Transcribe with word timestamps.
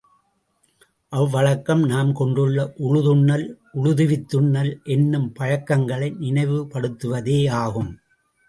அவ்வழக்கம் 1.09 1.83
நாம் 1.83 2.13
கொண்டுள்ள 2.13 2.73
உழுதுண்ணல், 2.79 3.45
உழுவித்துண்ணல் 3.73 4.71
என்னும் 4.83 5.31
பழக்கங்களை 5.31 6.11
நினைவுபடுத்துவதேயாகும். 6.19 7.93